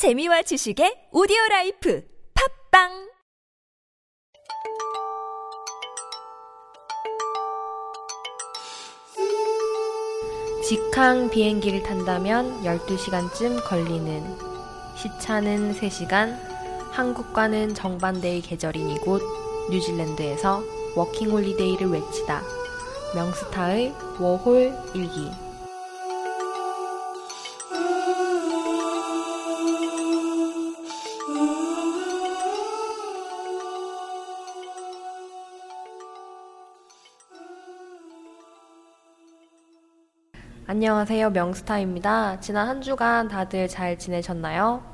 [0.00, 3.10] 재미와 지식의 오디오 라이프 팟빵!
[10.64, 14.24] 직항 비행기를 탄다면 12시간쯤 걸리는
[14.96, 16.34] 시차는 3시간
[16.92, 19.20] 한국과는 정반대의 계절인 이곳
[19.70, 20.62] 뉴질랜드에서
[20.96, 22.40] 워킹 홀리데이를 외치다.
[23.14, 25.49] 명스타의 워홀 일기
[40.70, 41.30] 안녕하세요.
[41.30, 42.38] 명스타입니다.
[42.38, 44.84] 지난 한 주간 다들 잘 지내셨나요?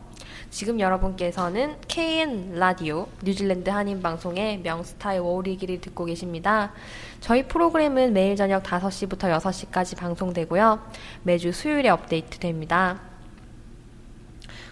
[0.48, 6.72] 지금 여러분께서는 KN 라디오 뉴질랜드 한인 방송의 명스타의 워리기를 듣고 계십니다.
[7.20, 10.80] 저희 프로그램은 매일 저녁 5시부터 6시까지 방송되고요.
[11.24, 13.02] 매주 수요일에 업데이트됩니다.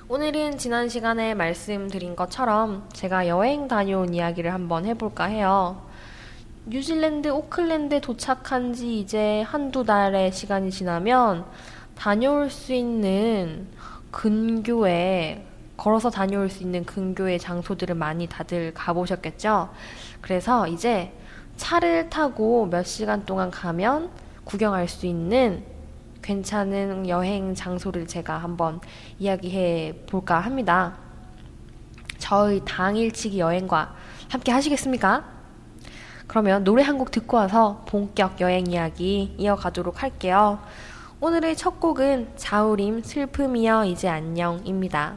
[0.09, 5.83] 오늘은 지난 시간에 말씀드린 것처럼 제가 여행 다녀온 이야기를 한번 해볼까 해요.
[6.67, 11.45] 뉴질랜드 오클랜드에 도착한 지 이제 한두 달의 시간이 지나면
[11.95, 13.69] 다녀올 수 있는
[14.11, 19.69] 근교에 걸어서 다녀올 수 있는 근교의 장소들을 많이 다들 가보셨겠죠?
[20.23, 21.13] 그래서 이제
[21.57, 24.09] 차를 타고 몇 시간 동안 가면
[24.45, 25.63] 구경할 수 있는
[26.23, 28.81] 괜찮은 여행 장소를 제가 한번
[29.19, 30.97] 이야기해 볼까 합니다.
[32.17, 33.95] 저의 당일치기 여행과
[34.31, 35.34] 함께 하시겠습니까?
[36.35, 40.59] 그러면 노래 한 곡 듣고 와서 본격 여행 이야기 이어가도록 할게요.
[41.21, 45.15] 오늘의 첫 곡은 자우림 슬픔이여 이제 안녕입니다.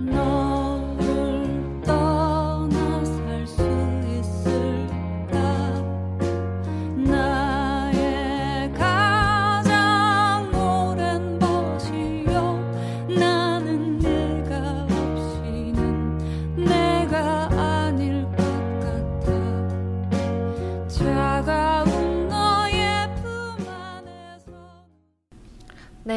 [0.00, 0.63] 너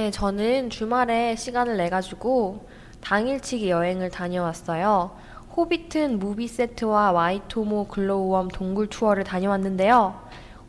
[0.07, 2.65] 네, 저는 주말에 시간을 내가지고
[3.01, 5.11] 당일치기 여행을 다녀왔어요.
[5.53, 10.17] 호비튼 movie set와 와이토모 glowworm 동굴 투어를 다녀왔는데요.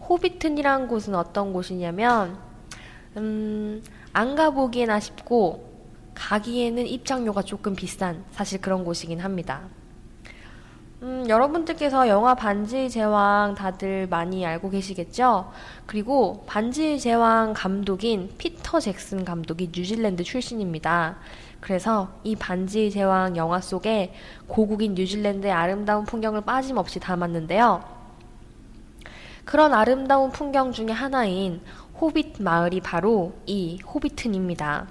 [0.09, 2.37] 호비튼이란 곳은 어떤 곳이냐면,
[3.17, 3.81] 음,
[4.13, 5.73] 안 가보기엔 아쉽고,
[6.17, 9.69] 가기에는 입장료가 조금 비싼, 사실 그런 곳이긴 합니다.
[11.01, 15.53] 음, 여러분들께서 영화 반지의 제왕 다들 많이 알고 계시겠죠?
[15.87, 21.19] 그리고 반지의 제왕 감독인 피터 잭슨 감독이 뉴질랜드 출신입니다.
[21.61, 24.13] 그래서 이 반지의 제왕 영화 속에
[24.49, 27.85] 고국인 뉴질랜드의 아름다운 풍경을 빠짐없이 담았는데요.
[29.45, 31.61] 그런 아름다운 풍경 중에 하나인
[32.01, 34.89] 호빗 마을이 바로 이 호비튼입니다.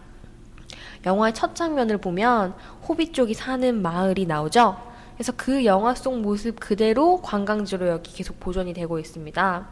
[1.05, 2.53] 영화의 첫 장면을 보면
[2.87, 4.87] 호빗 쪽이 사는 마을이 나오죠?
[5.17, 9.67] 그래서 그 영화 속 모습 그대로 관광지로 여기 계속 보존이 되고 있습니다.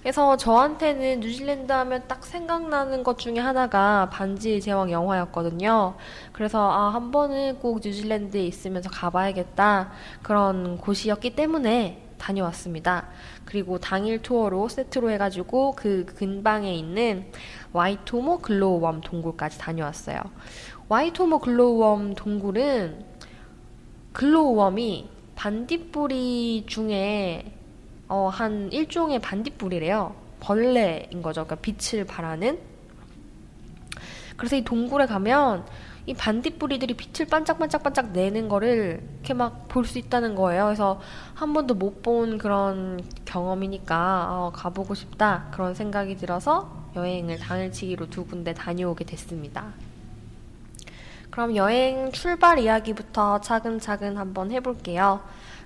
[0.00, 5.96] 그래서 저한테는 뉴질랜드 하면 딱 생각나는 것 중에 하나가 반지의 제왕 영화였거든요.
[6.32, 9.90] 그래서 아, 한 번은 꼭 뉴질랜드에 있으면서 가봐야겠다.
[10.22, 13.08] 그런 곳이었기 때문에 다녀왔습니다.
[13.44, 17.30] 그리고 당일 투어로 세트로 해가지고 그 근방에 있는
[17.74, 20.18] 와이토모 glowworm 동굴까지 다녀왔어요.
[20.88, 23.09] 와이토모 glowworm 동굴은
[24.12, 27.52] glowworm이 반딧불이 중에
[28.08, 30.14] 어, 한 일종의 반딧불이래요.
[30.40, 31.44] 벌레인 거죠.
[31.46, 32.58] 그러니까 빛을 발하는.
[34.36, 35.64] 그래서 이 동굴에 가면
[36.06, 40.64] 이 반딧불이들이 빛을 반짝반짝반짝 내는 거를 이렇게 막 볼 수 있다는 거예요.
[40.64, 41.00] 그래서
[41.34, 48.24] 한 번도 못 본 그런 경험이니까 어, 가보고 싶다 그런 생각이 들어서 여행을 당일치기로 두
[48.26, 49.72] 군데 다녀오게 됐습니다.
[51.30, 55.20] 그럼 여행 출발 이야기부터 차근차근 한번 해볼게요.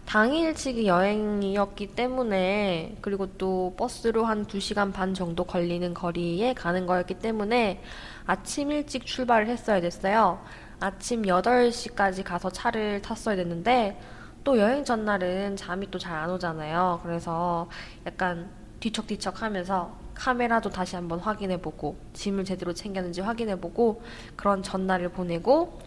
[0.04, 7.82] 당일치기 여행이었기 때문에, 그리고 또 버스로 한 2시간 반 정도 걸리는 거리에 가는 거였기 때문에
[8.26, 10.38] 아침 일찍 출발을 했어야 됐어요.
[10.80, 13.98] 아침 8시까지 가서 차를 탔어야 됐는데,
[14.44, 17.00] 또 여행 전날은 잠이 또 잘 안 오잖아요.
[17.02, 17.66] 그래서
[18.06, 18.50] 약간
[18.80, 24.02] 뒤척뒤척 하면서 카메라도 다시 한번 확인해보고 짐을 제대로 챙겼는지 확인해보고
[24.36, 25.78] 그런 전날을 보내고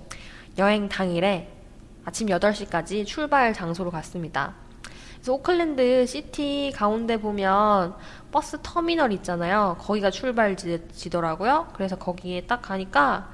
[0.57, 1.51] 여행 당일에
[2.05, 4.55] 아침 8시까지 출발 장소로 갔습니다.
[5.15, 7.95] 그래서 오클랜드 시티 가운데 보면
[8.31, 9.75] 버스 터미널 있잖아요.
[9.79, 11.69] 거기가 출발지더라고요.
[11.73, 13.29] 그래서 거기에 딱 가니까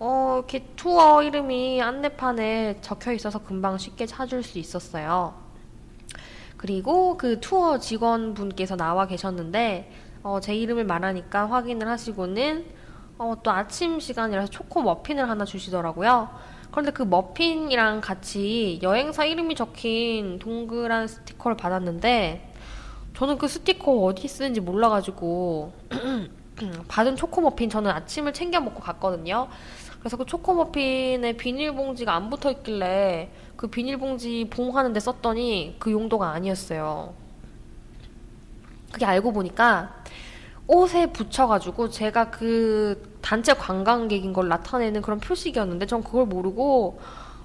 [0.00, 5.34] 어, 이렇게 투어 이름이 안내판에 적혀 있어서 금방 쉽게 찾을 수 있었어요.
[6.56, 9.92] 그리고 그 투어 직원분께서 나와 계셨는데
[10.22, 12.66] 어, 제 이름을 말하니까 확인을 하시고는
[13.18, 16.28] 어, 또 아침 시간이라서 초코 머핀을 하나 주시더라고요.
[16.70, 22.52] 그런데 그 머핀이랑 같이 여행사 이름이 적힌 동그란 스티커를 받았는데
[23.16, 25.72] 저는 그 스티커 어디 쓰는지 몰라가지고
[26.88, 29.48] 받은 초코 머핀 저는 아침을 챙겨 먹고 갔거든요.
[29.98, 37.14] 그래서 그 초코 머핀에 비닐봉지가 안 붙어 있길래 그 비닐봉지 봉하는데 썼더니 그 용도가 아니었어요.
[38.92, 40.02] 그게 알고 보니까
[40.66, 47.00] 옷에 붙여가지고 제가 그 단체 관광객인 걸 나타내는 그런 표식이었는데 전 그걸 모르고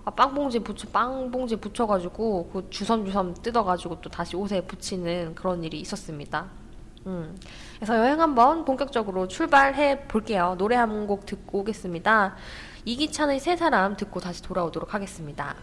[0.05, 6.47] 아, 빵봉지 붙여 빵봉지 붙여가지고 그 주섬주섬 뜯어가지고 또 다시 옷에 붙이는 그런 일이 있었습니다.
[7.07, 7.37] 음.
[7.77, 10.55] 그래서 여행 한번 본격적으로 출발해 볼게요.
[10.57, 12.35] 노래 한 곡 듣고 오겠습니다.
[12.85, 15.55] 이기찬의 세 사람 듣고 다시 돌아오도록 하겠습니다.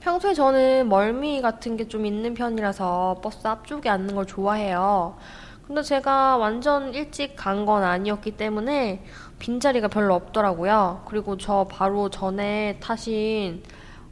[0.00, 5.16] 평소에 저는 멀미 같은 게 좀 있는 편이라서 버스 앞쪽에 앉는 걸 좋아해요.
[5.66, 9.02] 근데 제가 완전 일찍 간 건 아니었기 때문에
[9.38, 11.02] 빈자리가 별로 없더라고요.
[11.06, 13.62] 그리고 저 바로 전에 타신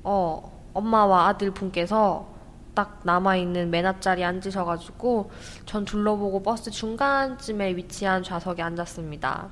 [0.03, 2.29] 어, 엄마와 아들 분께서
[2.75, 5.31] 딱 남아있는 맨 앞자리에 앉으셔가지고
[5.67, 9.49] 전 둘러보고 버스 중간쯤에 위치한 좌석에 앉았습니다.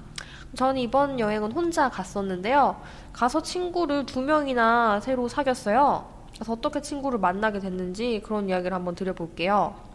[0.56, 2.80] 저는 이번 여행은 혼자 갔었는데요.
[3.12, 6.06] 가서 친구를 두 명이나 새로 사귀었어요.
[6.34, 9.89] 그래서 어떻게 친구를 만나게 됐는지 그런 이야기를 한번 드려볼게요.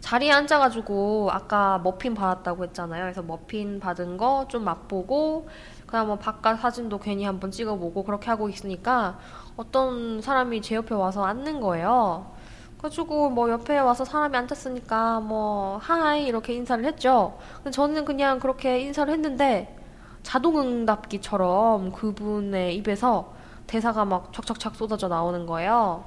[0.00, 3.02] 자리에 앉아가지고 아까 머핀 받았다고 했잖아요.
[3.04, 5.48] 그래서 머핀 받은 거 좀 맛보고
[5.86, 9.18] 그다음 뭐 바깥 사진도 괜히 한번 찍어보고 그렇게 하고 있으니까
[9.56, 12.32] 어떤 사람이 제 옆에 와서 앉는 거예요.
[12.78, 17.36] 그래가지고 뭐 옆에 와서 사람이 앉았으니까 뭐 하이 이렇게 인사를 했죠.
[17.56, 19.76] 근데 저는 그냥 그렇게 인사를 했는데
[20.22, 23.32] 자동응답기처럼 그분의 입에서
[23.66, 26.04] 대사가 막 촥촥촥 쏟아져 나오는 거예요.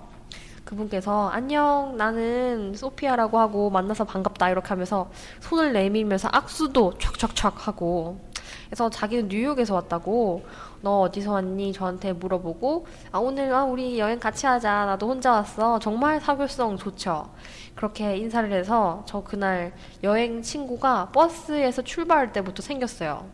[0.66, 5.10] 그분께서 안녕 나는 소피아라고 하고 만나서 반갑다 이렇게 하면서
[5.40, 8.20] 손을 내밀면서 악수도 촥촥촥 하고.
[8.66, 10.46] 그래서 자기는 뉴욕에서 왔다고
[10.82, 11.74] 너 어디서 왔니?
[11.74, 14.86] 저한테 물어보고 아 오늘 아 우리 여행 같이 하자.
[14.86, 15.80] 나도 혼자 왔어.
[15.80, 17.30] 정말 사교성 좋죠.
[17.76, 19.74] 그렇게 인사를 해서 저 그날
[20.04, 23.26] 여행 친구가 버스에서 출발할 때부터 생겼어요.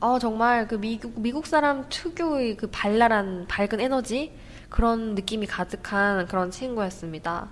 [0.00, 4.32] 어, 정말 그 미국, 미국 사람 특유의 그 발랄한 밝은 에너지?
[4.72, 7.48] 그런 느낌이 가득한 그런 친구였습니다.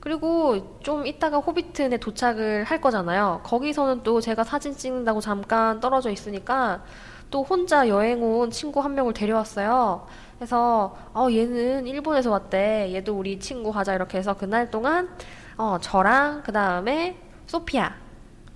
[0.00, 3.40] 그리고 좀 이따가 호비튼에 도착을 할 거잖아요.
[3.44, 6.82] 거기서는 또 제가 사진 찍는다고 잠깐 떨어져 있으니까
[7.30, 10.06] 또 혼자 여행 온 친구 한 명을 데려왔어요.
[10.38, 12.92] 그래서 어, 얘는 일본에서 왔대.
[12.94, 15.10] 얘도 우리 친구 하자 이렇게 해서 그날 동안
[15.56, 17.92] 어, 저랑 그 다음에 소피아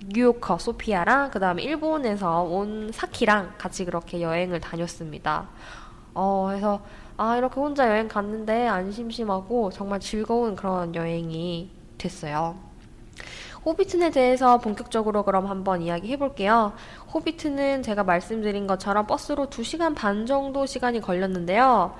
[0.07, 5.47] 뉴요커 소피아랑 그 다음에 일본에서 온 사키랑 같이 그렇게 여행을 다녔습니다.
[6.13, 6.81] 어, 그래서
[7.21, 12.55] 아, 이렇게 혼자 여행 갔는데 안 심심하고 정말 즐거운 그런 여행이 됐어요.
[13.65, 16.71] 호비튼에 대해서 본격적으로 그럼 한번 이야기해 볼게요.
[17.13, 21.93] 호비튼은 제가 말씀드린 것처럼 버스로 2시간 반 정도 시간이 걸렸는데요.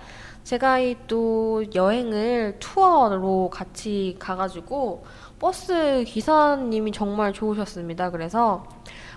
[0.46, 5.04] 제가 이 또 여행을 투어로 같이 가가지고
[5.38, 8.12] 버스 기사님이 정말 좋으셨습니다.
[8.12, 8.66] 그래서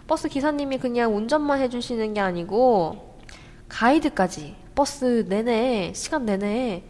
[0.09, 3.21] 버스 기사님이 그냥 운전만 해주시는 게 아니고
[3.69, 6.85] 가이드까지 버스 내내 시간 내내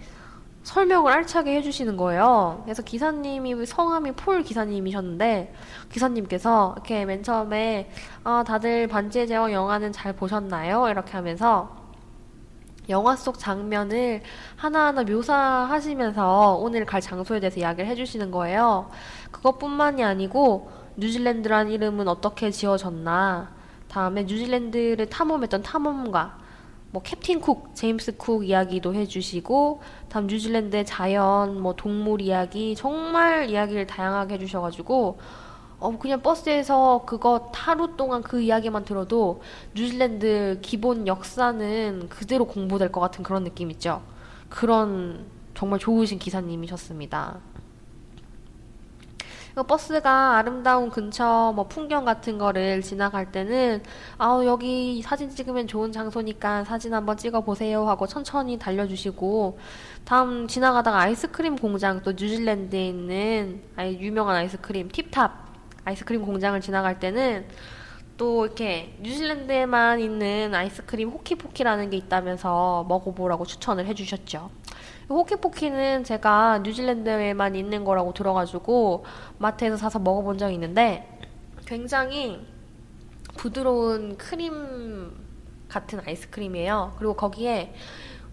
[0.63, 2.61] 설명을 알차게 해주시는 거예요.
[2.65, 5.53] 그래서 기사님이 성함이 폴 기사님이셨는데
[5.91, 7.91] 기사님께서 이렇게 맨 처음에
[8.23, 10.89] 아 다들 반지의 제왕 영화는 잘 보셨나요?
[10.89, 11.83] 이렇게 하면서
[12.89, 14.23] 영화 속 장면을
[14.57, 18.91] 하나하나 묘사하시면서 오늘 갈 장소에 대해서 이야기를 해주시는 거예요.
[19.31, 23.51] 그것뿐만이 아니고 뉴질랜드란 이름은 어떻게 지어졌나,
[23.89, 26.39] 다음에 뉴질랜드를 탐험했던 탐험가,
[26.93, 33.87] 뭐 캡틴 쿡, 제임스 쿡 이야기도 해주시고, 다음 뉴질랜드의 자연, 뭐 동물 이야기 정말 이야기를
[33.87, 35.19] 다양하게 해주셔가지고
[35.81, 39.43] 어 그냥 버스에서 그거 하루 동안 그 이야기만 들어도
[39.75, 44.01] 뉴질랜드 기본 역사는 그대로 공부될 것 같은 그런 느낌 있죠.
[44.49, 47.41] 그런 정말 좋으신 기사님이셨습니다.
[49.55, 53.83] 그 버스가 아름다운 근처 뭐 풍경 같은 거를 지나갈 때는
[54.17, 59.59] 아우 여기 사진 찍으면 좋은 장소니까 사진 한번 찍어 보세요 하고 천천히 달려주시고
[60.05, 65.33] 다음 지나가다가 아이스크림 공장 또 뉴질랜드에 있는 아이 유명한 아이스크림 팁탑
[65.85, 67.47] 아이스크림 공장을 지나갈 때는
[68.17, 74.51] 또 이렇게 뉴질랜드에만 있는 아이스크림 호키포키라는 게 있다면서 먹어보라고 추천을 해주셨죠.
[75.09, 79.05] 호키포키는 제가 뉴질랜드에만 있는 거라고 들어가지고
[79.39, 81.21] 마트에서 사서 먹어본 적이 있는데
[81.67, 82.47] 굉장히
[83.37, 85.13] 부드러운 크림
[85.69, 86.95] 같은 아이스크림이에요.
[86.99, 87.75] 그리고 거기에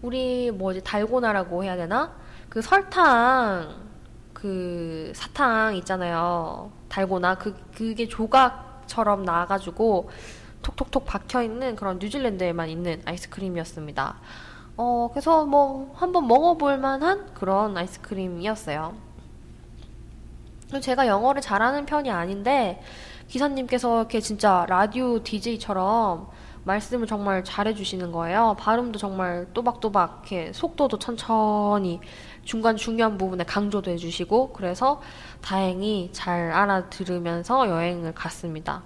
[0.02, 2.14] 우리 뭐지 달고나라고 해야 되나?
[2.48, 3.90] 그 설탕
[4.32, 6.72] 그 사탕 있잖아요.
[6.88, 10.10] 달고나 그 그게 조각처럼 나와가지고
[10.62, 14.18] 톡톡톡 박혀 있는 그런 뉴질랜드에만 있는 아이스크림이었습니다.
[14.76, 18.94] 어 그래서 뭐 한번 먹어볼 만한 그런 아이스크림이었어요.
[20.80, 22.80] 제가 영어를 잘하는 편이 아닌데
[23.28, 26.28] 기사님께서 이렇게 진짜 라디오 DJ처럼
[26.64, 28.54] 말씀을 정말 잘해주시는 거예요.
[28.58, 32.00] 발음도 정말 또박또박 이렇게 속도도 천천히
[32.44, 35.00] 중간 중요한 부분에 강조도 해주시고 그래서
[35.40, 38.82] 다행히 잘 알아들으면서 여행을 갔습니다.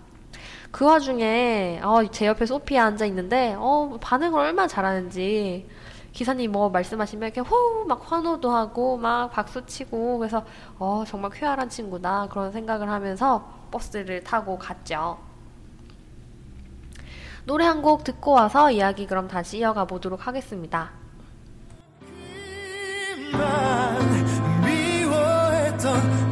[0.74, 5.68] 그 와중에 어, 제 옆에 소피아 앉아 있는데 어, 반응을 얼마나 잘하는지
[6.12, 10.44] 기사님 뭐 말씀하시면 이렇게 호우 막 환호도 하고 막 박수 치고 그래서
[10.80, 15.16] 어 정말 쾌활한 친구다 그런 생각을 하면서 버스를 타고 갔죠.
[17.44, 20.90] 노래 한 곡 듣고 와서 이야기 그럼 다시 이어가 보도록 하겠습니다.
[23.32, 26.23] 만 미워했던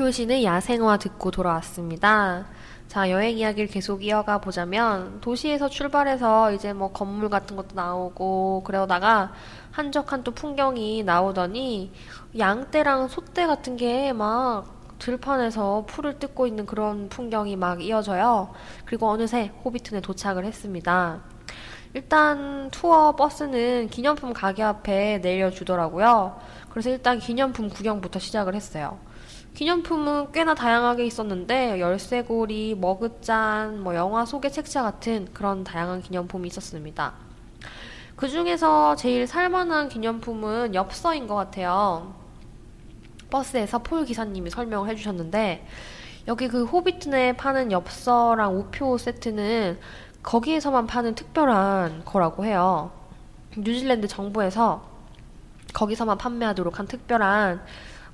[0.00, 2.46] 박효신의 야생화 듣고 돌아왔습니다.
[2.88, 9.32] 자, 여행 이야기를 계속 이어가 보자면, 도시에서 출발해서 이제 뭐 건물 같은 것도 나오고, 그러다가
[9.72, 11.92] 한적한 또 풍경이 나오더니,
[12.38, 18.54] 양떼랑 소떼 같은 게 막 들판에서 풀을 뜯고 있는 그런 풍경이 막 이어져요.
[18.86, 21.20] 그리고 어느새 호비튼에 도착을 했습니다.
[21.92, 26.38] 일단 투어 버스는 기념품 가게 앞에 내려주더라고요.
[26.70, 28.98] 그래서 일단 기념품 구경부터 시작을 했어요.
[29.54, 37.14] 기념품은 꽤나 다양하게 있었는데 열쇠고리, 머그잔, 뭐 영화 속의 책자 같은 그런 다양한 기념품이 있었습니다.
[38.16, 42.14] 그 중에서 제일 살만한 기념품은 엽서인 것 같아요.
[43.30, 45.66] 버스에서 폴 기사님이 설명을 해주셨는데
[46.28, 49.78] 여기 그 호비튼에 파는 엽서랑 우표 세트는
[50.22, 52.90] 거기에서만 파는 특별한 거라고 해요.
[53.56, 54.88] 뉴질랜드 정부에서
[55.72, 57.62] 거기서만 판매하도록 한 특별한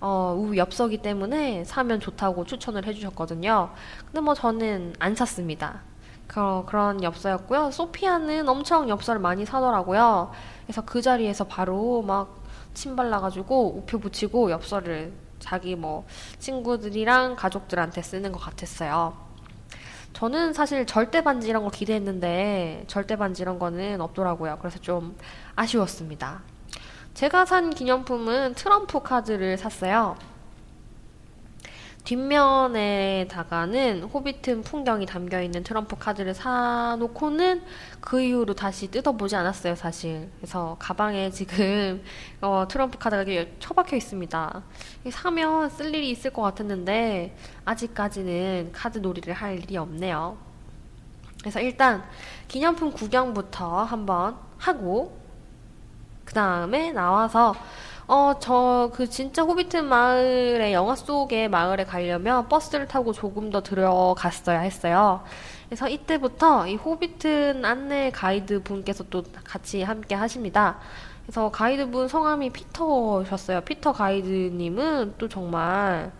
[0.00, 3.71] 어, 우 엽서기 때문에 사면 좋다고 추천을 해주셨거든요.
[4.07, 5.81] 근데 뭐 저는 안 샀습니다.
[6.26, 7.71] 그, 그런 엽서였고요.
[7.71, 10.33] 소피아는 엄청 엽서를 많이 사더라고요.
[10.65, 15.11] 그래서 그 자리에서 바로 막 침 발라가지고 우표 붙이고 엽서를
[15.41, 16.05] 자기 뭐
[16.38, 19.17] 친구들이랑 가족들한테 쓰는 것 같았어요.
[20.12, 24.59] 저는 사실 절대 반지 이런 거 기대했는데 절대 반지 이런 거는 없더라고요.
[24.61, 25.17] 그래서 좀
[25.57, 26.43] 아쉬웠습니다.
[27.16, 30.18] 제가 산 기념품은 트럼프 카드를 샀어요.
[32.04, 37.62] 뒷면에다가는 호비튼 풍경이 담겨 있는 트럼프 카드를 사놓고는
[38.02, 40.28] 그 이후로 다시 뜯어보지 않았어요, 사실.
[40.37, 42.04] 그래서 가방에 지금
[42.42, 43.25] 어, 트럼프 카드가
[43.61, 44.62] 처박혀 있습니다.
[45.11, 50.37] 사면 쓸 일이 있을 것 같았는데 아직까지는 카드 놀이를 할 일이 없네요.
[51.40, 52.04] 그래서 일단
[52.46, 55.25] 기념품 구경부터 한번 하고
[56.26, 57.54] 그 다음에 나와서
[58.09, 64.61] 어, 저, 그 진짜 호비트 마을의 영화 속의 마을에 가려면 버스를 타고 조금 더 들어갔어야
[64.61, 65.25] 했어요.
[65.68, 70.78] 그래서 이때부터 이 호비트 안내 가이드 분께서 또 같이 함께 하십니다.
[71.23, 73.62] 그래서 가이드 분 성함이 피터셨어요.
[73.62, 76.12] 피터 가이드님은 또 정말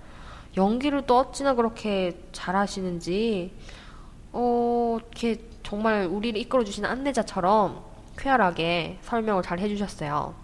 [0.56, 3.52] 연기를 또 어찌나 그렇게 잘하시는지,
[4.32, 10.35] 어, 이렇게 정말 우리를 이끌어주시는 안내자처럼 쾌활하게 설명을 잘 해주셨어요.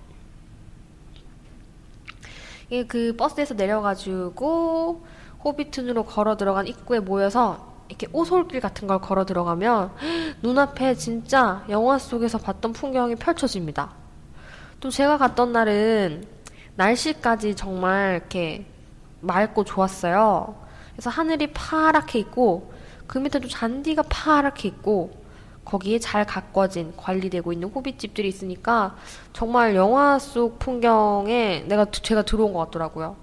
[2.71, 5.05] 이게 그 버스에서 내려가지고
[5.45, 9.93] 호비튼으로 걸어 들어간 입구에 모여서 이렇게 오솔길 같은 걸 걸어 들어가면
[10.43, 13.91] 눈앞에 진짜 영화 속에서 봤던 풍경이 펼쳐집니다.
[14.81, 16.27] 또 제가 갔던 날은
[16.77, 18.67] 날씨까지 정말 이렇게
[19.21, 20.57] 맑고 좋았어요.
[20.93, 22.73] 그래서 하늘이 파랗게 있고
[23.07, 25.22] 그 밑에도 잔디가 파랗게 있고
[25.65, 28.97] 거기에 잘 가꿔진 관리되고 있는 호빗집들이 있으니까
[29.33, 33.17] 정말 영화 속 풍경에 내가 제가 들어온 것 같더라고요.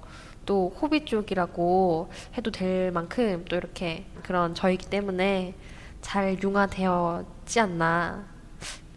[0.45, 5.53] 또 호빗 쪽이라고 해도 될 만큼 또 이렇게 그런 저이기 때문에
[6.01, 8.23] 잘 융화되었지 않나.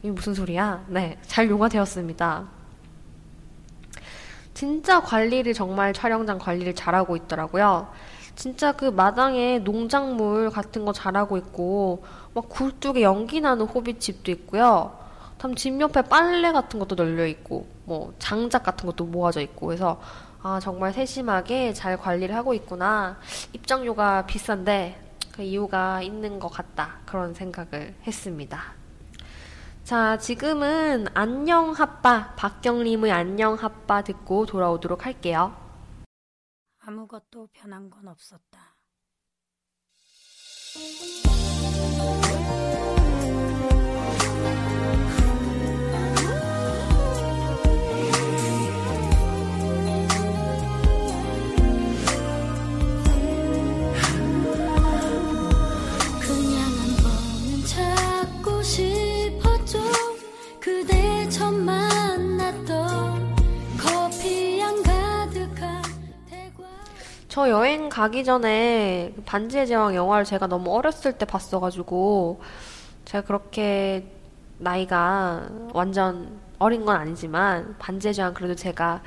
[0.02, 0.84] 이게 무슨 소리야?
[0.88, 2.49] 네, 잘 융화되었습니다.
[4.54, 7.88] 진짜 관리를 정말 촬영장 관리를 잘하고 있더라고요.
[8.34, 14.98] 진짜 그 마당에 농작물 같은 거 잘하고 있고 막 굴뚝에 연기 나는 호빗집도 있고요.
[15.38, 20.00] 다음 집 옆에 빨래 같은 것도 널려 있고 뭐 장작 같은 것도 모아져 있고 그래서
[20.42, 23.18] 아 정말 세심하게 잘 관리를 하고 있구나.
[23.52, 25.00] 입장료가 비싼데
[25.32, 26.98] 그 이유가 있는 것 같다.
[27.06, 28.74] 그런 생각을 했습니다.
[29.84, 35.56] 자, 지금은 안녕 핫바 박경림의 안녕 핫바 듣고 돌아오도록 할게요.
[36.78, 38.76] 아무것도 변한 건 없었다.
[67.32, 72.42] 저 여행 가기 전에 그 반지의 제왕 영화를 제가 너무 어렸을 때 봤어가지고
[73.06, 74.06] 제가 그렇게
[74.58, 79.00] 나이가 완전 어린 건 아니지만 반지의 제왕 그래도 제가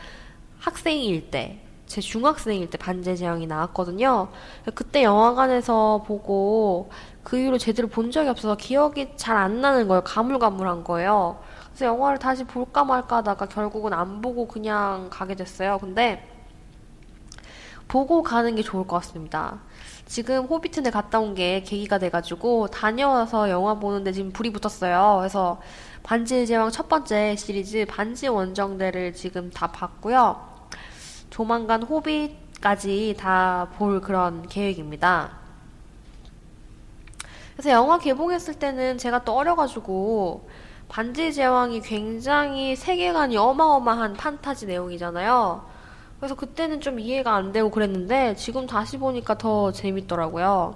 [0.58, 4.30] 학생일 때, 제 중학생일 때 반지의 제왕이 나왔거든요.
[4.74, 6.90] 그때 영화관에서 보고
[7.22, 10.02] 그 이후로 제대로 본 적이 없어서 기억이 잘 안 나는 거예요.
[10.04, 11.38] 가물가물한 거예요.
[11.68, 15.78] 그래서 영화를 다시 볼까 말까 하다가 결국은 안 보고 그냥 가게 됐어요.
[15.78, 16.35] 근데
[17.88, 19.60] 보고 가는 게 좋을 것 같습니다.
[20.06, 25.18] 지금 호비튼에 갔다 온 게 계기가 돼가지고 다녀와서 영화 보는데 지금 불이 붙었어요.
[25.20, 25.60] 그래서
[26.04, 30.40] 반지의 제왕 첫 번째 시리즈 반지 원정대를 지금 다 봤고요.
[31.30, 35.32] 조만간 호빗까지 다 볼 그런 계획입니다.
[37.54, 40.48] 그래서 영화 개봉했을 때는 제가 또 어려가지고
[40.90, 45.75] 반지의 제왕이 굉장히 세계관이 어마어마한 판타지 내용이잖아요.
[46.20, 50.76] 그래서 그때는 좀 이해가 안 되고 그랬는데 지금 다시 보니까 더 재밌더라고요.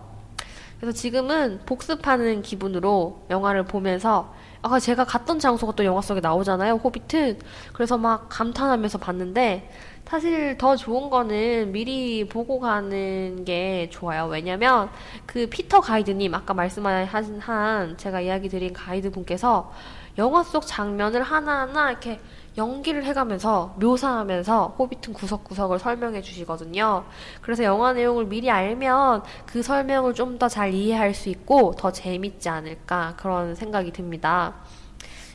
[0.79, 6.75] 그래서 지금은 복습하는 기분으로 영화를 보면서 아까 제가 갔던 장소가 또 영화 속에 나오잖아요.
[6.75, 7.39] 호빗은.
[7.73, 9.69] 그래서 막 감탄하면서 봤는데
[10.09, 14.25] 사실 더 좋은 거는 미리 보고 가는 게 좋아요.
[14.25, 14.89] 왜냐면
[15.27, 19.71] 그 피터 가이드님 아까 말씀하신 한 제가 이야기 드린 가이드 분께서
[20.17, 22.19] 영화 속 장면을 하나하나 이렇게
[22.57, 27.05] 연기를 해가면서 묘사하면서 호비튼 구석구석을 설명해 주시거든요.
[27.43, 32.49] 그래서 영화 내용을 미리 알면 그 설명을 좀 더 잘 이해할 수 있고 더 재밌지
[32.49, 34.55] 않을까 그런 생각이 듭니다.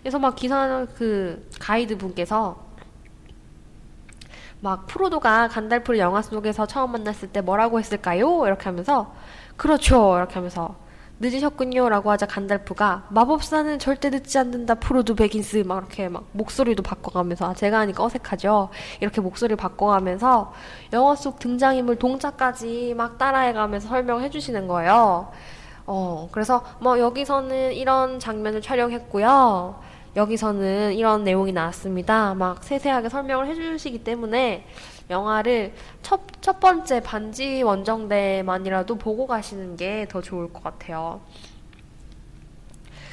[0.00, 2.73] 그래서 막 기사 그 가이드 분께서
[4.60, 8.46] 막 프로도가 간달프를 영화 속에서 처음 만났을 때 뭐라고 했을까요?
[8.46, 9.14] 이렇게 하면서
[9.56, 10.16] 그렇죠.
[10.16, 10.76] 이렇게 하면서
[11.20, 11.88] 늦으셨군요.
[11.88, 14.74] 라고 하자 간달프가 마법사는 절대 늦지 않는다.
[14.76, 15.58] 프로도 베긴스.
[15.66, 18.70] 막 이렇게 막 목소리도 바꿔가면서 아 제가 하니까 어색하죠.
[19.00, 20.52] 이렇게 목소리 바꿔가면서
[20.92, 25.30] 영화 속 등장인물 동작까지 막 따라해가면서 설명해 주시는 거예요.
[25.86, 29.76] 어 그래서 뭐 여기서는 이런 장면을 촬영했고요
[30.16, 34.66] 여기서는 이런 내용이 나왔습니다 막 세세하게 설명을 해주시기 때문에
[35.10, 41.20] 영화를 첫, 첫 번째 반지 원정대만이라도 보고 가시는 게 더 좋을 것 같아요.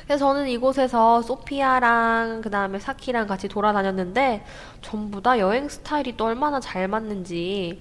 [0.05, 4.43] 그래서 저는 이곳에서 소피아랑 그 다음에 사키랑 같이 돌아다녔는데
[4.81, 7.79] 전부 다 여행 스타일이 또 얼마나 잘 맞는지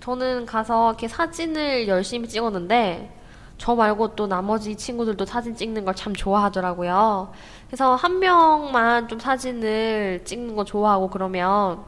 [0.00, 3.10] 저는 가서 이렇게 사진을 열심히 찍었는데
[3.58, 7.32] 저 말고 또 나머지 친구들도 사진 찍는 걸 참 좋아하더라고요.
[7.68, 11.84] 그래서 한 명만 좀 사진을 찍는 거 좋아하고 그러면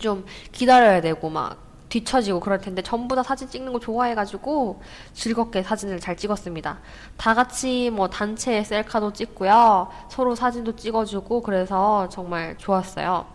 [0.00, 4.80] 좀 기다려야 되고 막 뒤처지고 그럴 텐데 전부 다 사진 찍는 거 좋아해가지고
[5.12, 6.78] 즐겁게 사진을 잘 찍었습니다.
[7.18, 9.88] 다 같이 뭐 단체 셀카도 찍고요.
[10.08, 13.26] 서로 사진도 찍어주고 그래서 정말 좋았어요.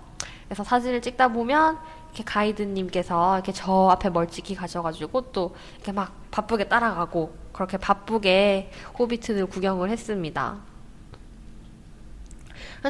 [0.48, 1.78] 그래서 사진을 찍다 보면
[2.10, 9.46] 이렇게 가이드님께서 이렇게 저 앞에 멀찍이 가셔가지고 또 이렇게 막 바쁘게 따라가고 그렇게 바쁘게 호비트를
[9.48, 10.58] 구경을 했습니다.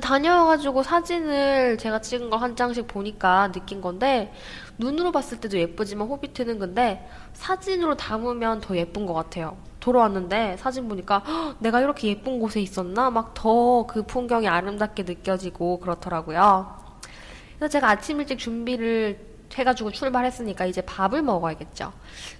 [0.01, 4.31] 다녀와가지고 사진을 제가 찍은 걸 한 장씩 보니까 느낀 건데
[4.77, 9.57] 눈으로 봤을 때도 예쁘지만 호비트는 근데 사진으로 담으면 더 예쁜 것 같아요.
[9.79, 13.09] 돌아왔는데 사진 보니까 "헉, 내가 이렇게 예쁜 곳에 있었나?
[13.09, 16.86] 막 더 그 풍경이 아름답게 느껴지고 그렇더라고요.
[17.57, 19.19] 그래서 제가 아침 일찍 준비를
[19.53, 21.91] 해가지고 출발했으니까 이제 밥을 먹어야겠죠.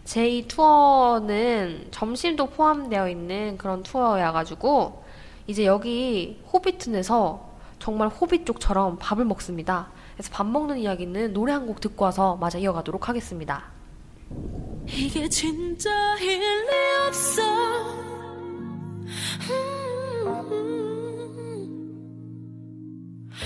[0.05, 5.03] 제2 투어는 점심도 포함되어 있는 그런 투어여가지고
[5.47, 7.47] 이제 여기 호비튼에서
[7.79, 9.87] 정말 호빗 쪽처럼 밥을 먹습니다.
[10.15, 13.63] 그래서 밥 먹는 이야기는 노래 한 곡 듣고 와서 마저 이어가도록 하겠습니다.
[14.87, 17.41] 이게 진짜 일 리 없어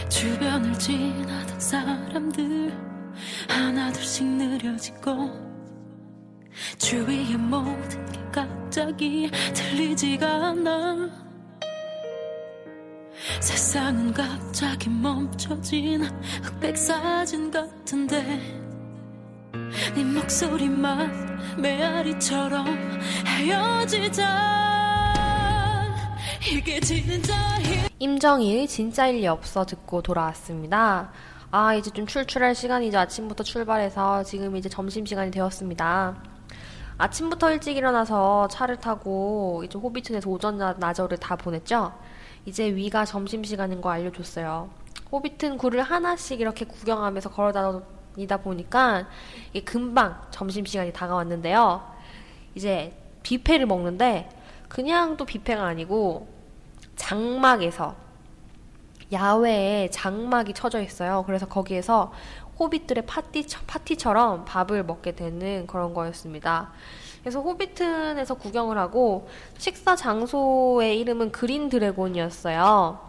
[0.10, 2.73] 주변을 지나던 사람들
[3.47, 5.51] 하나둘씩 느려지고
[6.77, 11.10] 주위의 모든 게 갑자기 들리지가 않아.
[13.39, 16.04] 세상은 갑자기 멈춰진
[16.43, 18.39] 흑백 사진 같은데
[19.95, 24.62] 네 목소리만 메아리처럼 헤어지자.
[26.51, 31.12] 이게 진짜 일 임정희의 진짜 일리 없어 듣고 돌아왔습니다.
[31.52, 32.98] 아, 이제 좀 출출할 시간이죠.
[32.98, 36.16] 아침부터 출발해서 지금 이제 점심시간이 되었습니다.
[36.98, 41.94] 아침부터 일찍 일어나서 차를 타고 이제 호비튼에서 오전 나- 나절을 다 보냈죠.
[42.46, 44.72] 이제 위가 점심시간인 거 알려줬어요.
[45.12, 49.08] 호비튼 굴을 하나씩 이렇게 구경하면서 걸어 다니다 보니까
[49.64, 51.84] 금방 점심시간이 다가왔는데요.
[52.56, 54.28] 이제 뷔페를 먹는데
[54.70, 56.40] 그냥 또 뷔페가 아니고
[56.95, 57.95] 장막에서
[59.12, 61.23] 야외에 장막이 쳐져 있어요.
[61.25, 62.12] 그래서 거기에서
[62.60, 66.71] 호빗들의 파티, 파티처럼 밥을 먹게 되는 그런 거였습니다.
[67.21, 69.27] 그래서 호비튼에서 구경을 하고
[69.58, 72.99] 식사 장소의 이름은 그린 드래곤이었어요.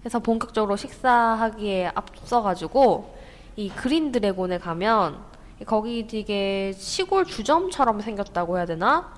[0.00, 3.16] 그래서 본격적으로 식사하기에 앞서가지고
[3.56, 5.18] 이 그린 드래곤에 가면
[5.64, 9.14] 거기 되게 시골 주점처럼 생겼다고 해야 되나?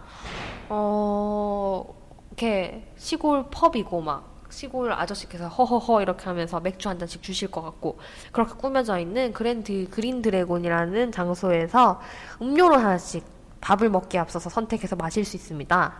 [0.68, 1.95] 어,
[2.36, 7.98] 이렇게 시골 펍이고 막 시골 아저씨께서 허허허 이렇게 하면서 맥주 한 잔씩 주실 것 같고
[8.30, 11.98] 그렇게 꾸며져 있는 그랜드 그린 드래곤이라는 장소에서
[12.42, 13.24] 음료를 하나씩
[13.62, 15.94] 밥을 먹기에 앞서서 선택해서 마실 수 있습니다.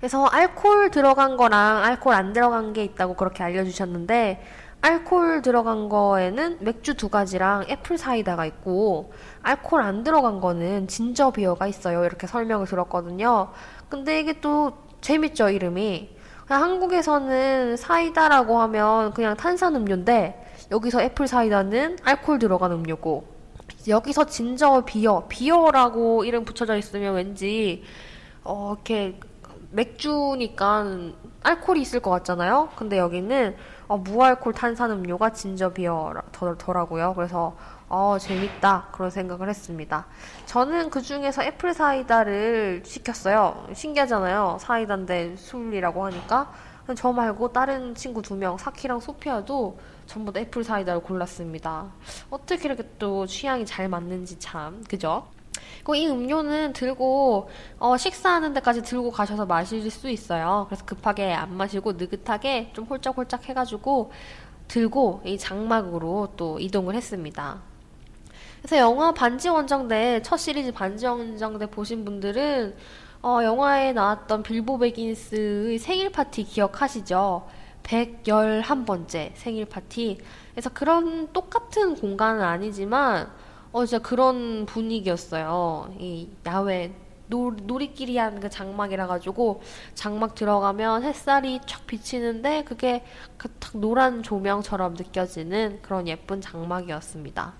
[0.00, 4.42] 그래서 알코올 들어간 거랑 알코올 안 들어간 게 있다고 그렇게 알려주셨는데
[4.80, 9.12] 알코올 들어간 거에는 맥주 두 가지랑 apple cider가 있고
[9.42, 12.04] 알코올 안 들어간 거는 진저 비어가 있어요.
[12.04, 13.52] 이렇게 설명을 들었거든요.
[13.88, 16.10] 근데 이게 또 재밌죠, 이름이.
[16.46, 23.24] 그냥 한국에서는 사이다라고 하면 그냥 탄산음료인데 여기서 apple cider는 알코올 들어간 음료고
[23.88, 27.82] 여기서 진저 비어, 비어라고 이름 붙여져 있으면 왠지
[28.44, 29.18] 어, 이렇게
[29.70, 30.86] 맥주니까
[31.42, 32.70] 알코올이 있을 것 같잖아요.
[32.76, 33.56] 근데 여기는
[33.88, 37.14] 어, 무알콜 탄산음료가 진저 비어더라고요.
[37.14, 37.56] 그래서
[37.90, 40.06] 어, 재밌다 그런 생각을 했습니다.
[40.46, 43.66] 저는 그 중에서 apple cider를 시켰어요.
[43.74, 44.58] 신기하잖아요.
[44.60, 46.52] 사이다인데 술이라고 하니까.
[46.96, 51.92] 저 말고 다른 친구 두 명, 사키랑 소피아도 전부 다 apple cider를 골랐습니다.
[52.30, 55.26] 어떻게 이렇게 또 취향이 잘 맞는지 참, 그죠?
[55.94, 57.50] 이 음료는 들고
[57.80, 60.66] 어, 식사하는 데까지 들고 가셔서 마실 수 있어요.
[60.68, 64.12] 그래서 급하게 안 마시고 느긋하게 좀 홀짝홀짝 해가지고
[64.68, 67.69] 들고 이 장막으로 또 이동을 했습니다.
[68.62, 72.76] 그래서 영화 반지 원정대 첫 시리즈 반지 원정대 보신 분들은
[73.22, 77.46] 어, 영화에 나왔던 빌보 베긴스의 생일 파티 기억하시죠?
[77.82, 80.18] 111번째 생일 파티.
[80.52, 83.30] 그래서 그런 똑같은 공간은 아니지만
[83.72, 85.94] 어, 진짜 그런 분위기였어요.
[85.98, 86.92] 이 야외
[87.28, 89.62] 놀, 놀이끼리 한 그 장막이라 가지고
[89.94, 93.04] 장막 들어가면 햇살이 촥 비치는데 그게
[93.36, 97.59] 그 탁 노란 조명처럼 느껴지는 그런 예쁜 장막이었습니다.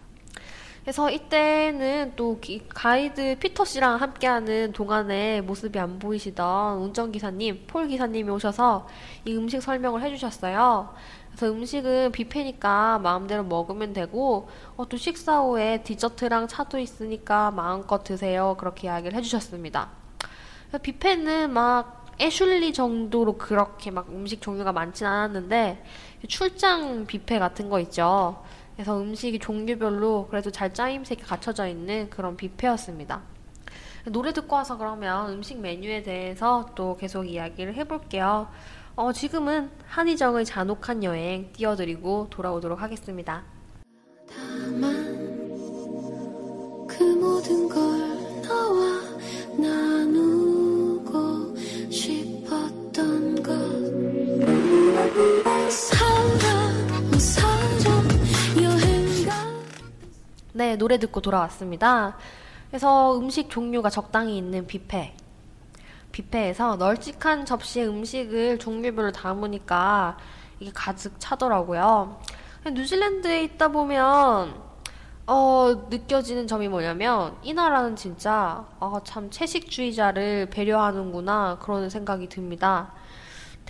[0.90, 8.28] 그래서 이때는 또 기- 가이드 피터 씨랑 함께하는 동안에 모습이 안 보이시던 운전기사님, 폴 기사님이
[8.28, 8.88] 오셔서
[9.24, 10.92] 이 음식 설명을 해주셨어요.
[11.28, 18.56] 그래서 음식은 뷔페니까 마음대로 먹으면 되고, 어, 또 식사 후에 디저트랑 차도 있으니까 마음껏 드세요.
[18.58, 19.90] 그렇게 이야기를 해주셨습니다.
[20.82, 25.84] 뷔페는 막 애슐리 정도로 그렇게 막 음식 종류가 많진 않았는데,
[26.26, 28.42] 출장 뷔페 같은 거 있죠.
[28.80, 33.20] 그래서 음식이 종류별로 그래도 잘 짜임새가 갖춰져 있는 그런 뷔페였습니다.
[34.06, 38.48] 노래 듣고 와서 그러면 음식 메뉴에 대해서 또 계속 이야기를 해볼게요.
[38.96, 43.42] 어, 지금은 한희정의 잔혹한 여행 띄워드리고 돌아오도록 하겠습니다.
[46.88, 47.82] 그 모든 걸
[48.40, 49.02] 너와
[49.58, 50.49] 나누
[60.60, 62.18] 네, 노래 듣고 돌아왔습니다.
[62.68, 65.14] 그래서 음식 종류가 적당히 있는 뷔페.
[66.12, 70.18] 뷔페에서 널찍한 접시에 음식을 종류별로 담으니까
[70.58, 72.20] 이게 가득 차더라고요.
[72.74, 74.54] 뉴질랜드에 있다 보면
[75.26, 82.92] 어, 느껴지는 점이 뭐냐면 이 나라는 진짜 아, 참 채식주의자를 배려하는구나 그런 생각이 듭니다.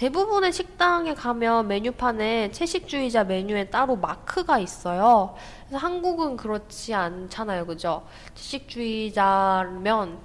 [0.01, 5.35] 대부분의 식당에 가면 메뉴판에 채식주의자 메뉴에 따로 마크가 있어요.
[5.67, 7.67] 그래서 한국은 그렇지 않잖아요.
[7.67, 8.07] 그죠?
[8.35, 10.19] 채식주의자면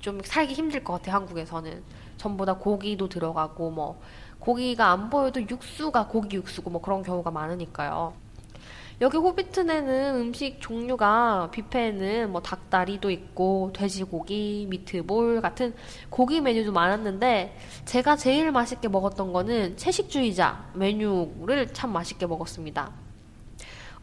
[0.00, 1.14] 좀 살기 힘들 것 같아요.
[1.14, 1.82] 한국에서는.
[2.18, 3.98] 전부 다 고기도 들어가고 뭐
[4.40, 8.12] 고기가 안 보여도 육수가 고기 육수고 뭐 그런 경우가 많으니까요.
[9.00, 15.74] 여기 호비트네는 음식 종류가 뷔페에는 뭐 닭다리도 있고 돼지고기, 미트볼 같은
[16.10, 22.92] 고기 메뉴도 많았는데 제가 제일 맛있게 먹었던 거는 채식주의자 메뉴를 참 맛있게 먹었습니다.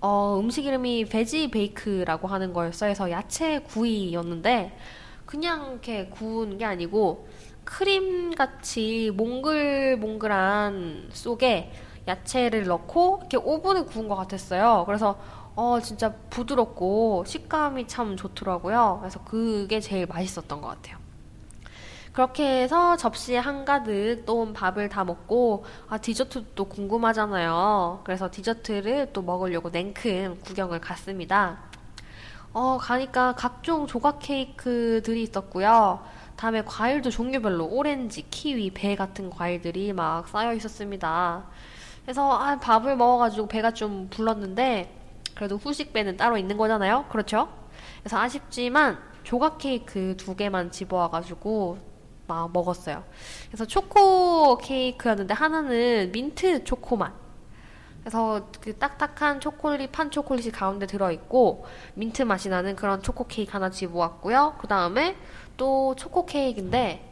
[0.02, 2.90] 어, 음식 이름이 베지 베이크라고 하는 거였어요.
[2.90, 4.78] 그래서 야채 구이였는데
[5.26, 7.30] 그냥 이렇게 구운 게 아니고
[7.64, 11.72] 크림 같이 몽글몽글한 속에
[12.08, 14.84] 야채를 넣고 이렇게 오븐에 구운 것 같았어요.
[14.86, 15.18] 그래서
[15.56, 18.98] 어 진짜 부드럽고 식감이 참 좋더라고요.
[19.02, 20.98] 그래서 그게 제일 맛있었던 것 같아요.
[22.14, 28.02] 그렇게 해서 접시에 한가득 또 밥을 다 먹고 아 디저트도 궁금하잖아요.
[28.04, 31.60] 그래서 디저트를 또 먹으려고 냉큼 구경을 갔습니다.
[32.54, 36.04] 어 가니까 각종 조각 케이크들이 있었고요.
[36.36, 41.46] 다음에 과일도 종류별로 오렌지, 키위, 배 같은 과일들이 막 쌓여 있었습니다.
[42.04, 44.98] 그래서 아, 밥을 먹어가지고 배가 좀 불렀는데
[45.36, 47.06] 그래도 후식 배는 따로 있는 거잖아요.
[47.10, 47.50] 그렇죠?
[48.00, 51.78] 그래서 아쉽지만 조각 케이크 두 개만 집어와가지고
[52.28, 53.04] 막 먹었어요.
[53.48, 57.14] 그래서 초코 케이크였는데 하나는 민트 초코 맛.
[58.02, 63.70] 그래서 그 딱딱한 초콜릿 판 초콜릿이 가운데 들어있고 민트 맛이 나는 그런 초코 케이크 하나
[63.70, 64.56] 집어왔고요.
[64.60, 65.16] 그 다음에
[65.56, 67.08] 또 초코 케이크인데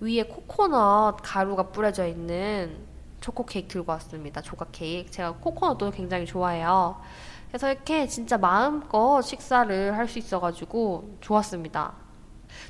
[0.00, 2.89] 위에 코코넛 가루가 뿌려져 있는
[3.20, 4.40] 초코 케이크 들고 왔습니다.
[4.40, 5.10] 조각 케이크.
[5.10, 7.00] 제가 코코넛도 굉장히 좋아해요.
[7.48, 11.94] 그래서 이렇게 진짜 마음껏 식사를 할 수 있어가지고 좋았습니다.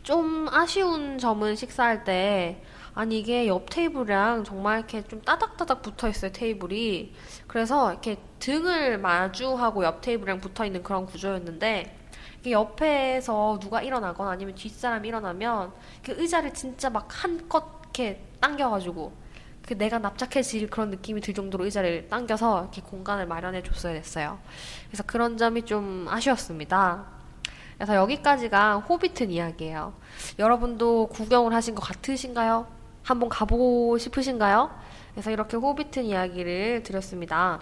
[0.03, 2.63] 좀 아쉬운 점은 식사할 때
[2.95, 7.15] 아니 이게 옆 테이블이랑 정말 이렇게 좀 따닥따닥 붙어 있어요 테이블이
[7.47, 11.97] 그래서 이렇게 등을 마주하고 옆 테이블이랑 붙어 있는 그런 구조였는데
[12.47, 19.30] 옆에서 누가 일어나거나 아니면 뒷사람이 일어나면 그 의자를 진짜 막 한껏 이렇게 당겨가지고 그
[19.77, 24.39] 내가 납작해질 그런 느낌이 들 정도로 의자를 당겨서 이렇게 공간을 마련해 줬어야 됐어요.
[24.89, 27.07] 그래서 그런 점이 좀 아쉬웠습니다.
[27.77, 29.95] 그래서 여기까지가 호비튼 이야기예요.
[30.39, 32.67] 여러분도 구경을 하신 것 같으신가요?
[33.03, 34.71] 한번 가보고 싶으신가요?
[35.13, 37.61] 그래서 이렇게 호비튼 이야기를 드렸습니다.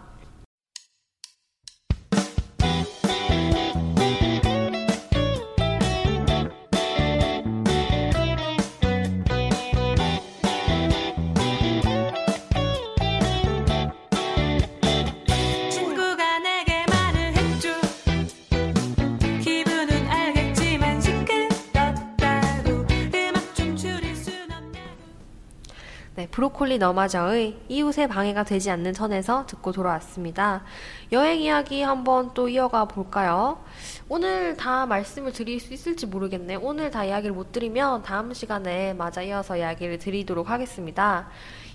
[26.19, 30.65] 네, 브로콜리 너마저의 이웃의 방해가 되지 않는 선에서 듣고 돌아왔습니다.
[31.13, 33.61] 여행 이야기 한번 또 이어가 볼까요?
[34.09, 36.57] 오늘 다 말씀을 드릴 수 있을지 모르겠네.
[36.57, 41.29] 오늘 다 이야기를 못 드리면 다음 시간에 마저 이어서 이야기를 드리도록 하겠습니다.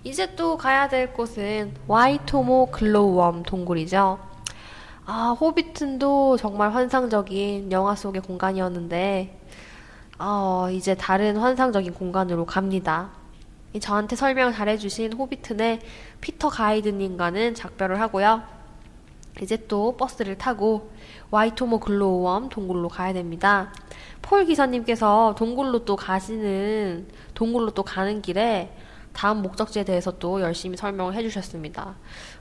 [0.04, 4.20] 이제 또 가야 될 곳은 와이토모 glowworm 동굴이죠.
[5.06, 9.40] 아, 호비튼도 정말 환상적인 영화 속의 공간이었는데,
[10.20, 13.23] 어, 이제 다른 환상적인 공간으로 갑니다.
[13.74, 15.80] 이 저한테 설명을 잘해주신 호비튼의
[16.22, 18.44] 피터 가이드님과는 작별을 하고요.
[19.42, 20.92] 이제 또 버스를 타고
[21.32, 23.74] 와이토모 glowworm 동굴로 가야 됩니다.
[24.22, 28.76] 폴 기사님께서 동굴로 또 가시는, 동굴로 또 가는 길에
[29.12, 31.96] 다음 목적지에 대해서 또 열심히 설명을 해주셨습니다.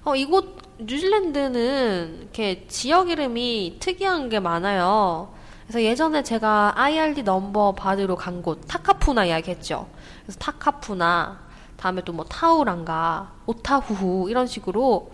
[0.05, 5.33] 어, 이곳 뉴질랜드는 이렇게 지역 이름이 특이한 게 많아요.
[5.63, 9.87] 그래서 예전에 제가 IRD 넘버 받으러 간 곳 타카푸나 이야기했죠.
[10.25, 11.41] 그래서 타카푸나
[11.77, 15.11] 다음에 또 뭐 타우랑가, 오타후후 이런 식으로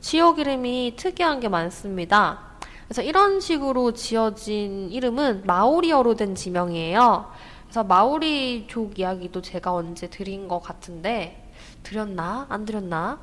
[0.00, 2.40] 지역 이름이 특이한 게 많습니다.
[2.86, 7.30] 그래서 이런 식으로 지어진 이름은 마오리어로 된 지명이에요.
[7.64, 11.50] 그래서 마오리족 이야기도 제가 언제 드린 것 같은데
[11.84, 12.46] 드렸나?
[12.48, 13.18] 안 드렸나?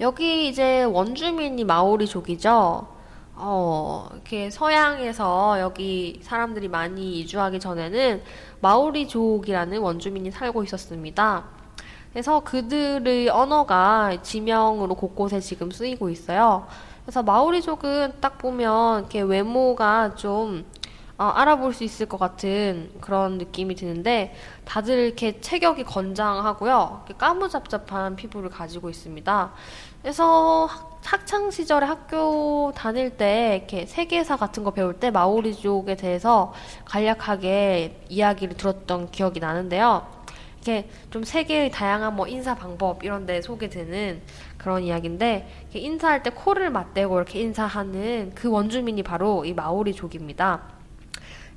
[0.00, 2.86] 여기 이제 원주민이 마오리족이죠.
[3.34, 8.22] 어, 이렇게 서양에서 여기 사람들이 많이 이주하기 전에는
[8.60, 11.44] 마오리족이라는 원주민이 살고 있었습니다.
[12.12, 16.66] 그래서 그들의 언어가 지명으로 곳곳에 지금 쓰이고 있어요.
[17.04, 20.64] 그래서 마오리족은 딱 보면 이렇게 외모가 좀
[21.18, 27.02] 어, 알아볼 수 있을 것 같은 그런 느낌이 드는데 다들 이렇게 체격이 건장하고요.
[27.06, 29.52] 이렇게 까무잡잡한 피부를 가지고 있습니다.
[30.02, 36.52] 그래서 학- 학창 시절에 학교 다닐 때 이렇게 세계사 같은 거 배울 때 마오리족에 대해서
[36.84, 40.06] 간략하게 이야기를 들었던 기억이 나는데요.
[40.56, 44.22] 이렇게 좀 세계의 다양한 뭐 인사 방법 이런 데 소개되는
[44.58, 50.62] 그런 이야기인데 인사할 때 코를 맞대고 이렇게 인사하는 그 원주민이 바로 이 마오리족입니다.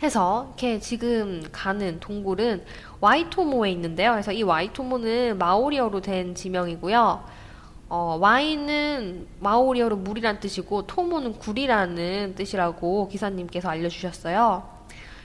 [0.01, 2.65] 해서 이렇게 지금 가는 동굴은
[2.99, 4.11] 와이토모에 있는데요.
[4.11, 7.44] 그래서 이 와이토모는 마오리어로 된 지명이고요.
[7.87, 14.63] 어, 와인은 마오리어로 물이란 뜻이고 토모는 굴이라는 뜻이라고 기사님께서 알려주셨어요.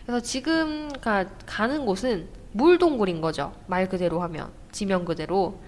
[0.05, 3.53] 그래서 지금 가, 가는 곳은 물동굴인 거죠.
[3.67, 5.59] 말 그대로 하면 지명 그대로.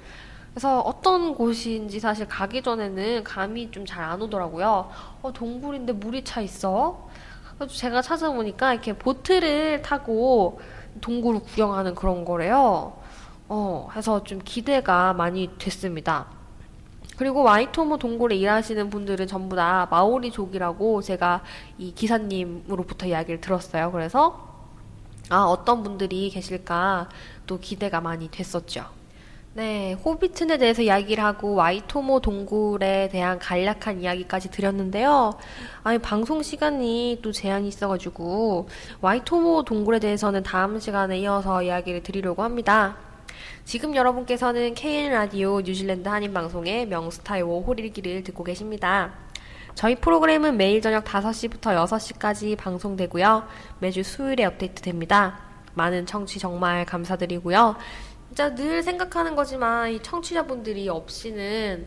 [0.51, 4.91] 그래서 어떤 곳인지 사실 가기 전에는 감이 좀 잘 안 오더라고요.
[5.23, 7.09] 어, 동굴인데 물이 차 있어?
[7.57, 10.61] 그래서 제가 찾아보니까 이렇게 보트를 타고
[11.01, 12.93] 동굴을 구경하는 그런 거래요.
[13.49, 16.27] 어, 해서 좀 기대가 많이 됐습니다.
[17.23, 21.45] 그리고 와이토모 동굴에 일하시는 분들은 전부 다 마오리족이라고 제가
[21.79, 23.93] 이 기사님으로부터 이야기를 들었어요.
[23.93, 24.67] 그래서
[25.31, 27.11] 아, 어떤 분들이 계실까
[27.47, 28.87] 또 기대가 많이 됐었죠.
[29.55, 35.39] 네, 호비튼에 대해서 이야기를 하고 와이토모 동굴에 대한 간략한 이야기까지 드렸는데요.
[35.85, 38.69] 아니, 방송 시간이 또 제한이 있어가지고
[39.01, 42.97] 와이토모 동굴에 대해서는 다음 시간에 이어서 이야기를 드리려고 합니다.
[43.65, 49.13] 지금 여러분께서는 KN 라디오 뉴질랜드 한인 방송의 명스타의 워홀일기를 듣고 계십니다.
[49.75, 53.45] 저희 프로그램은 매일 저녁 5시부터 6시까지 방송되고요.
[53.79, 55.39] 매주 수요일에 업데이트됩니다.
[55.75, 57.77] 많은 청취 정말 감사드리고요.
[58.29, 61.87] 진짜 늘 생각하는 거지만 이 청취자분들이 없이는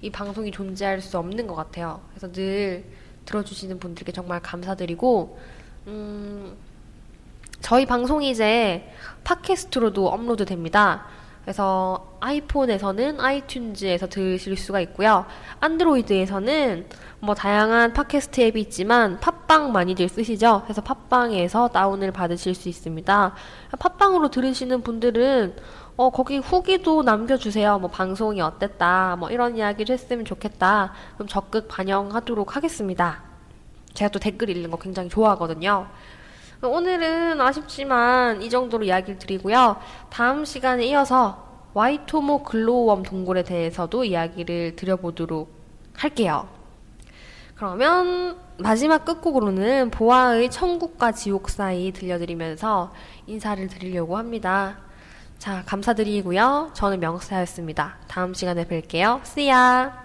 [0.00, 2.00] 이 방송이 존재할 수 없는 것 같아요.
[2.10, 2.84] 그래서 늘
[3.24, 5.38] 들어주시는 분들께 정말 감사드리고
[5.86, 6.56] 음,
[7.62, 8.92] 저희 방송이 이제
[9.24, 11.04] 팟캐스트로도 업로드 됩니다.
[11.42, 15.26] 그래서 아이폰에서는 아이튠즈에서 들으실 수가 있고요.
[15.60, 16.86] 안드로이드에서는
[17.20, 20.62] 뭐 다양한 팟캐스트 앱이 있지만 팟빵 많이들 쓰시죠?
[20.64, 23.34] 그래서 팟빵에서 다운을 받으실 수 있습니다.
[23.78, 25.56] 팟빵으로 들으시는 분들은
[25.96, 27.78] 어, 거기 후기도 남겨주세요.
[27.78, 29.16] 뭐, 방송이 어땠다.
[29.18, 30.94] 뭐, 이런 이야기를 했으면 좋겠다.
[31.14, 33.22] 그럼 적극 반영하도록 하겠습니다.
[33.92, 35.86] 제가 또 댓글 읽는 거 굉장히 좋아하거든요.
[36.68, 39.76] 오늘은 아쉽지만 이 정도로 이야기를 드리고요.
[40.10, 45.50] 다음 시간에 이어서 와이토모 글로우웜 동굴에 대해서도 이야기를 드려보도록
[45.94, 46.48] 할게요.
[47.56, 52.92] 그러면 마지막 끝곡으로는 보아의 천국과 지옥 사이 들려드리면서
[53.26, 54.78] 인사를 드리려고 합니다.
[55.38, 56.70] 자, 감사드리고요.
[56.74, 57.96] 저는 명사였습니다.
[58.06, 59.20] 다음 시간에 뵐게요.
[59.22, 60.01] See ya!